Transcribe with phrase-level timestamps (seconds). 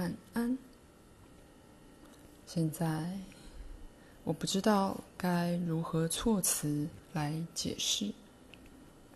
[0.00, 0.56] 晚安。
[2.46, 3.18] 现在
[4.24, 8.14] 我不知道该如何措辞来解释，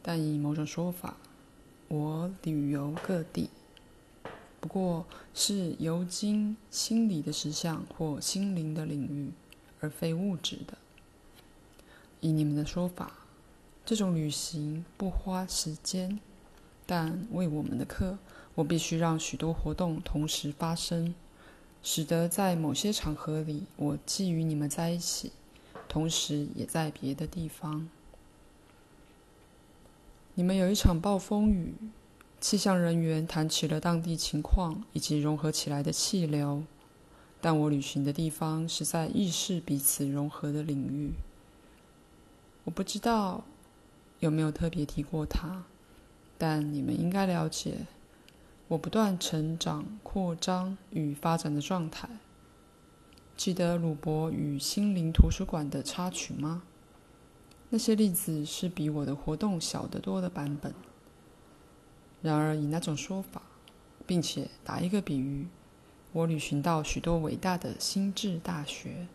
[0.00, 1.18] 但以某种说法，
[1.88, 3.50] 我旅游各地，
[4.58, 5.04] 不过
[5.34, 9.32] 是游经心理的实相或心灵的领域，
[9.80, 10.78] 而非物质的。
[12.20, 13.12] 以你们的说法，
[13.84, 16.18] 这种旅行不花时间。
[16.86, 18.18] 但为我们的课，
[18.60, 21.14] 我必须让许多活动同时发生，
[21.82, 25.32] 使得在某些场合里，我既与你们在一起，
[25.88, 27.88] 同时也在别的地方。
[30.34, 31.72] 你们有一场暴风雨，
[32.38, 36.62] 气象人员谈起了当地情况以及融合起来的气流，
[37.40, 41.12] 但我旅行的地方是在意识彼此融合的领域。
[42.64, 43.42] 我不知道
[44.18, 45.64] 有没有特别提过它。
[46.36, 47.86] 但你们应该了解，
[48.70, 52.08] 我不断成长、扩张与发展的状态。
[53.36, 56.62] 记得鲁伯与心灵图书馆的插曲吗？
[57.70, 60.72] 那些例子是比我的活动小得多的版本。
[62.22, 63.42] 然而，以那种说法，
[64.06, 65.48] 并且打一个比喻，
[66.12, 69.08] 我旅行到许多伟大的心智大学。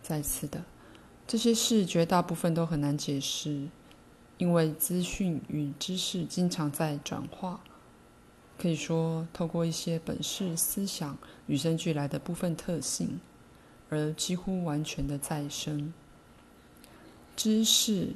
[0.00, 0.62] 再次的，
[1.26, 3.66] 这些事绝大部分都很难解释。
[4.38, 7.60] 因为资讯与知识经常在转化，
[8.60, 11.16] 可以说透过一些本质思想
[11.46, 13.18] 与生俱来的部分特性，
[13.88, 15.94] 而几乎完全的再生。
[17.34, 18.12] 知识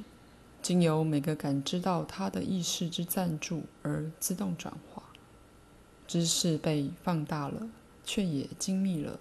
[0.61, 5.03] 经由每个感知到它的意识之赞助而自动转化，
[6.07, 7.71] 知识被放大了，
[8.05, 9.19] 却也精密了。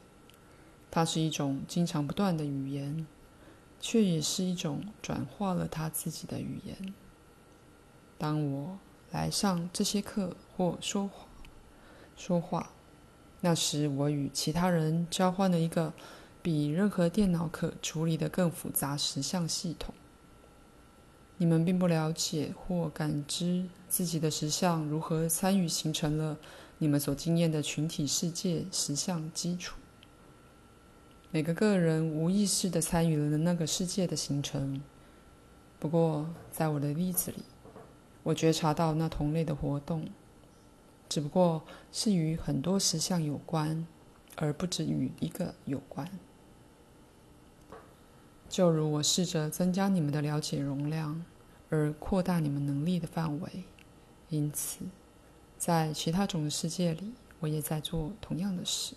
[0.91, 3.07] 它是一种经常不断的语言。
[3.85, 6.93] 却也是一种转化了它自己的语言。
[8.17, 8.79] 当我
[9.13, 11.27] 来上这些课或说话，
[12.17, 12.71] 说话，
[13.41, 15.93] 那时我与其他人交换了一个
[16.41, 19.93] 比任何电脑可处理的更复杂实相系统。
[21.37, 26.37] 你们并不了解或感知自己的实相如何参与形成了
[26.79, 29.77] 你们所经验的群体世界实相基础。
[31.29, 34.81] 每个个人无意识的参与了那个世界的形成。
[35.79, 37.43] 不过，在我的例子里，
[38.23, 40.07] 我觉察到那同类的活动，
[41.09, 43.85] 只不过是与很多实相有关，
[44.37, 46.09] 而不只与一个有关。
[48.49, 51.25] 就如我试着增加你们的了解容量，
[51.69, 53.63] 而扩大你们能力的范围，
[54.29, 54.85] 因此，
[55.57, 58.95] 在其他种的世界里，我也在做同样的事。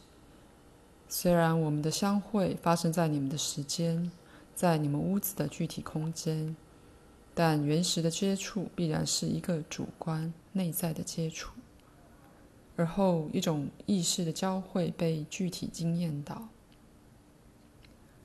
[1.09, 4.11] 虽然我们的相会发生在你们的时间，
[4.55, 6.55] 在你们屋子的具体空间，
[7.37, 11.53] 但原始的接触必然是一个主观内在的接触，
[12.77, 16.49] 而后一种意识的交汇被具体经验到。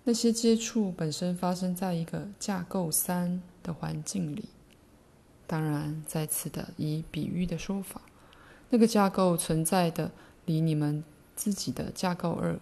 [0.05, 4.45] 那些接触本身发生在一个架构三的环境里，
[5.45, 7.99] 当然，再次的以比喻的说法，
[8.69, 10.09] 那个架构存在的
[10.45, 11.03] 离你们
[11.35, 12.57] 自己的架构二。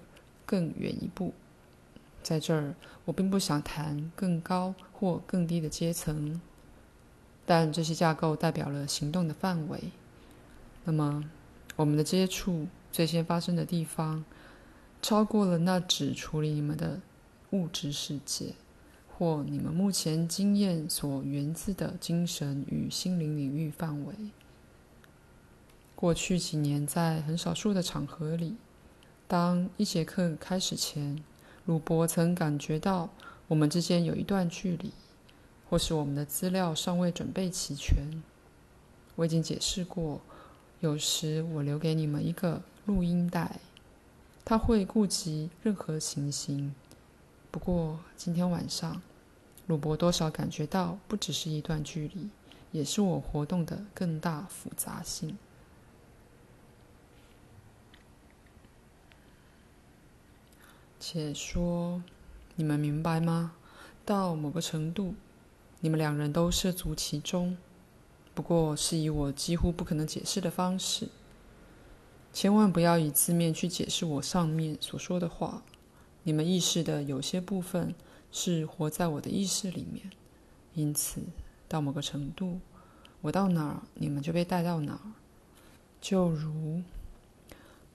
[0.46, 1.32] 更远一步，
[2.30, 2.76] 在这儿，
[3.06, 6.40] 我并不想谈更高或更低的阶层，
[7.44, 9.86] 但这些架构代表了行动的范围。
[10.84, 11.28] 那么，
[11.76, 14.24] 我们的接触最先发生的地方，
[15.02, 17.00] 超过了那只处理你们的
[17.50, 18.54] 物质世界，
[19.18, 24.14] 或你们目前经验所源自的精神与心灵领域范围。
[25.96, 28.56] 过去几年，在很少数的场合里。
[29.28, 31.24] 当一节课开始前，
[31.70, 33.08] 鲁伯曾感觉到
[33.48, 34.92] 我们之间有一段距离，
[35.70, 38.24] 或是我们的资料尚未准备齐全。
[39.16, 40.20] 我已经解释过，
[40.80, 43.60] 有时我留给你们一个录音带，
[44.44, 46.74] 它会顾及任何情形。
[47.52, 49.00] 不过今天晚上，
[49.68, 52.32] 鲁伯多少感觉到不只是一段距离，
[52.72, 55.38] 也是我活动的更大复杂性。
[61.12, 62.04] 且说，
[62.56, 63.54] 你们明白吗？
[64.06, 65.16] 到某个程度，
[65.80, 67.58] 你们两人都涉足其中，
[68.36, 71.08] 不过是以我几乎不可能解释的方式。
[72.32, 75.64] 千万不要以字面去解释我上面所说的话。
[76.22, 77.96] 你们意识的有些部分
[78.32, 80.12] 是活在我的意识里面，
[80.76, 81.24] 因此
[81.68, 82.60] 到某个程度，
[83.22, 85.12] 我到哪儿，你们就被带到哪儿。
[86.00, 86.84] 就如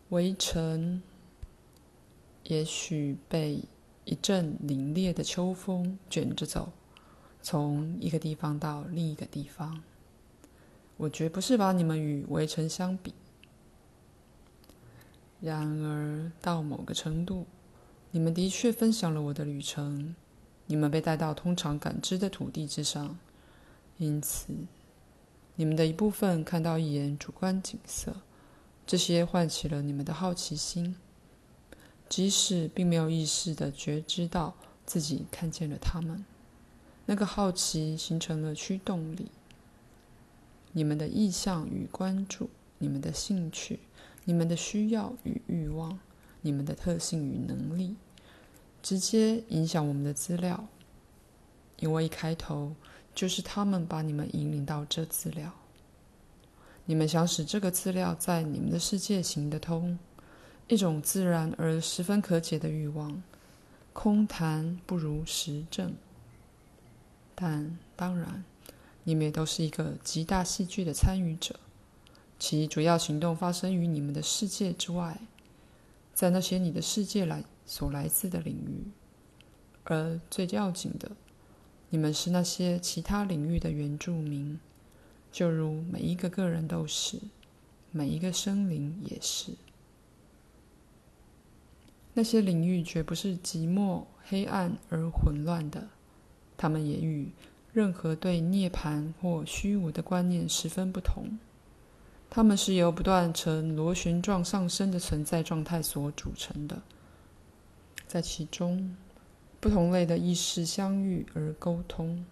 [0.08, 1.00] 围城。
[2.44, 3.62] 也许被
[4.05, 6.73] 一阵凛冽的秋风卷着走，
[7.43, 9.82] 从一个地方到另一个地方。
[10.96, 13.12] 我绝不是把你们与围城相比。
[15.41, 17.46] 然而，到某个程度，
[18.11, 20.14] 你们的确分享了我的旅程。
[20.67, 23.19] 你们被带到通常感知的土地之上，
[23.99, 24.55] 因此，
[25.56, 28.17] 你们的一部分看到一眼主观景色，
[28.87, 30.97] 这些唤起了你们的好奇心，
[32.09, 34.55] 即使并没有意识的觉知到
[34.87, 36.25] 自己看见了他们。
[37.06, 39.31] 那个好奇形成了驱动力。
[40.73, 43.81] 你们的意向与关注，你们的兴趣，
[44.25, 45.99] 你们的需要与欲望，
[46.41, 47.95] 你们的特性与能力。
[48.83, 50.67] 直接影响我们的资料，
[51.79, 52.75] 因为一开头
[53.15, 55.53] 就是他们把你们引领到这资料。
[56.85, 59.99] 你们想使这个资料在你们的世界行得通，
[60.69, 63.22] 一种自然而十分可解的欲望。
[63.93, 65.94] 空谈不如实证，
[67.34, 68.44] 但当然，
[69.05, 71.58] 你们也都是一个极大戏剧的参与者，
[72.38, 75.20] 其主要行动发生于你们的世界之外，
[76.12, 77.44] 在那些你的世界来。
[77.66, 78.90] 所来自的领域，
[79.84, 81.12] 而最要紧的，
[81.88, 84.61] 你们是那些其他领域的原住民，
[85.32, 87.19] 就如每一个个人都是，
[87.90, 89.52] 每一个生灵也是。
[92.14, 95.88] 那些领域绝不是寂寞、黑暗而混乱的，
[96.56, 97.32] 它们也与
[97.72, 101.38] 任何对涅槃或虚无的观念十分不同。
[102.31, 106.82] 它们是由不断呈螺旋状上升的存在状态所组成的。
[108.06, 108.96] 在其中，
[109.61, 112.25] 不同类的意识相遇而沟通。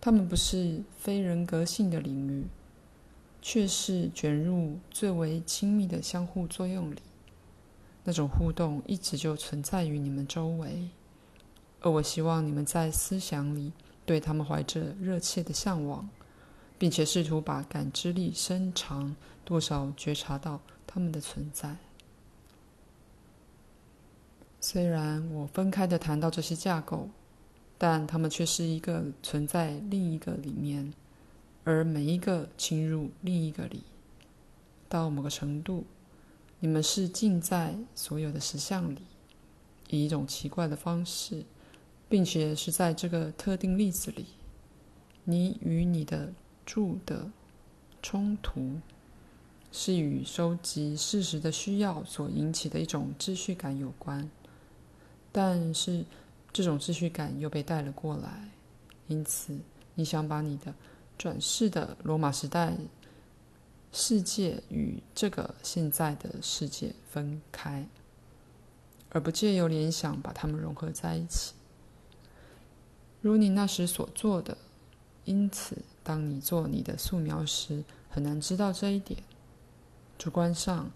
[0.00, 2.44] 它们不是非人格性的领域，
[3.40, 6.98] 却是卷入最为亲密的相互作用里。
[8.08, 10.88] 那种互动一直就存在于你们周围，
[11.82, 13.70] 而我希望你们在思想里
[14.06, 16.08] 对他们怀着热切的向往，
[16.78, 19.14] 并且试图把感知力伸长，
[19.44, 21.76] 多少觉察到他们的存在。
[24.58, 27.10] 虽然我分开的谈到这些架构，
[27.76, 30.94] 但它们却是一个存在另一个里面，
[31.62, 33.82] 而每一个侵入另一个里。
[34.88, 35.84] 到某个程度，
[36.60, 39.02] 你们是浸在所有的实像里，
[39.90, 41.44] 以一种奇怪的方式，
[42.08, 44.26] 并且是在这个特定例子里，
[45.24, 46.32] 你与你的
[46.66, 47.30] 住的
[48.02, 48.80] 冲突，
[49.70, 54.28] 是与收集事实的需要所引起的一种秩序感有关。
[55.30, 56.04] 但是，
[56.52, 58.48] 这种秩序感又被带了过来，
[59.06, 59.56] 因此
[59.94, 60.74] 你想把你的
[61.16, 62.74] 转世的罗马时代
[63.92, 67.86] 世界与这个现在的世界分开，
[69.10, 71.54] 而不借由联想把它们融合在一起，
[73.20, 74.58] 如你那时所做的。
[75.24, 79.22] 因此，当你做你的素描时，很难知道这一点。
[80.16, 80.90] 主观上。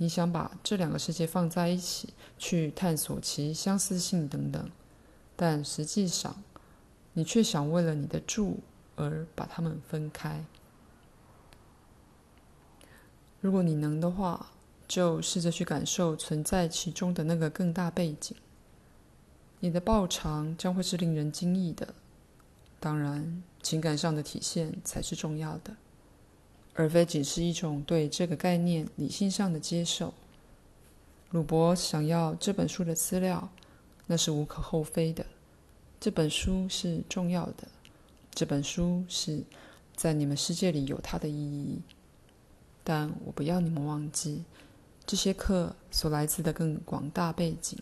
[0.00, 4.70] 你想把这两个世界放在一起，去探索其相似性等等，
[5.34, 6.40] 但实际上，
[7.14, 8.60] 你却想为了你的住
[8.94, 10.44] 而把它们分开。
[13.40, 14.50] 如果你能的话，
[14.86, 18.36] 就试着去感受存在其中的那个更大背景。
[19.60, 21.94] 你的报偿将会是令人惊异的。
[22.80, 25.76] 当然，情感上的体现才是重要的。
[26.74, 30.14] 而非仅是一种对这个概念理性上的接受。
[31.30, 33.48] 鲁伯想要这本书的资料，
[34.06, 35.26] 那是无可厚非的。
[36.00, 37.66] 这本书是重要的，
[38.30, 39.42] 这本书是
[39.96, 41.80] 在你们世界里有它的意义。
[42.88, 44.44] 但我不要你们忘记，
[45.04, 47.78] 这些课所来自的更广大背景。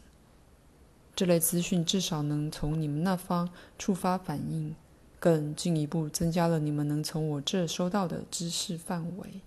[1.15, 3.49] 这类资讯至少能从你们那方
[3.79, 4.75] 触发反应。
[5.19, 9.41] 更进一步增加了你们能从我这收到的知识范围。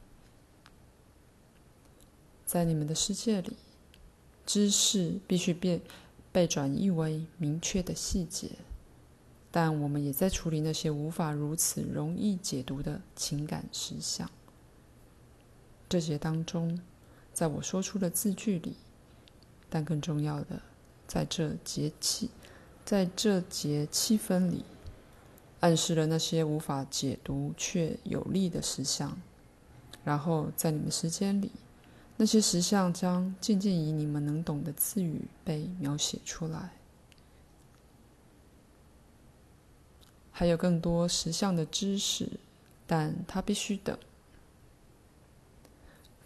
[2.46, 3.54] 在你们的世界里，
[4.46, 5.82] 知识必须变
[6.32, 8.50] 被转译为明确的细节，
[9.52, 14.30] 但我们也在处理那些无法如此容易解读的情感实相。
[15.90, 16.80] 这些当中，
[17.34, 18.78] 在我说出的字句里，
[19.70, 20.62] 但更重要的，
[21.08, 22.30] 在这节气，
[22.86, 24.64] 在这节气氛里。
[25.62, 29.20] 暗示了那些无法解读却有力的实相，
[30.06, 31.52] 然后在你们时间里，
[32.16, 36.72] 那些实像将渐渐以你们能懂的字语被描写出来。
[40.32, 42.40] 还有更多实像的知识，
[42.88, 44.00] 但它必须等，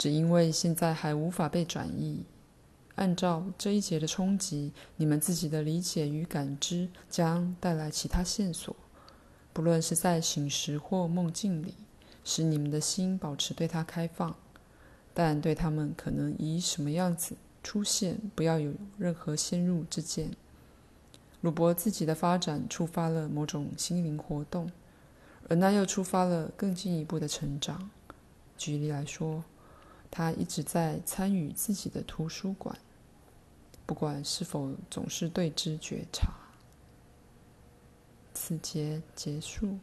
[0.03, 2.25] 只因为现在还无法被转移。
[2.95, 8.75] 按照这一节的冲击你们自己的理解与感知将带来其他线索。
[9.53, 11.75] 不论是在醒时或梦境里
[12.25, 14.35] 使你们的心保持对它开放
[15.13, 20.31] 但对他们可能以什么样子出现不要有任何先入之见。
[21.39, 24.69] 鲁伯自己的发展触发了某种心灵活动
[25.47, 27.89] 而那又触发了更进一步的成长。
[28.57, 29.45] 举例来说
[30.15, 32.77] 他一直在参与自己的图书馆。
[33.87, 36.31] 不管是否总是对之觉察。
[38.31, 39.79] 此节结束。